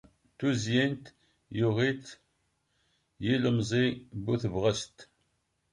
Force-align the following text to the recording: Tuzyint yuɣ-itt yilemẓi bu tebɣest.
Tuzyint 0.37 1.03
yuɣ-itt 1.57 2.07
yilemẓi 3.23 3.85
bu 4.23 4.33
tebɣest. 4.41 4.97